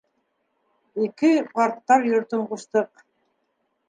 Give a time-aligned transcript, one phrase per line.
[1.07, 3.05] Ике ҡарттар йортон ҡуштыҡ.